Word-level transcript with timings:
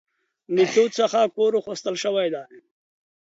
میتود 0.53 0.91
څخه 0.99 1.19
کار 1.35 1.53
اخستل 1.59 1.95
شوی 2.03 2.27
دی. 2.33 2.43